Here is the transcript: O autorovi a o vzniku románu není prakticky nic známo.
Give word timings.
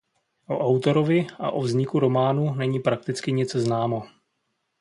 O 0.53 0.55
autorovi 0.69 1.27
a 1.39 1.51
o 1.51 1.61
vzniku 1.61 1.99
románu 1.99 2.53
není 2.55 2.79
prakticky 2.79 3.31
nic 3.31 3.55
známo. 3.55 4.03